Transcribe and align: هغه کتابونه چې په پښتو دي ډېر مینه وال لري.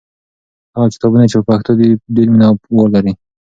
هغه 0.75 0.87
کتابونه 0.93 1.25
چې 1.31 1.35
په 1.39 1.45
پښتو 1.49 1.71
دي 1.79 1.89
ډېر 2.15 2.27
مینه 2.33 2.47
وال 2.75 2.89
لري. 2.95 3.13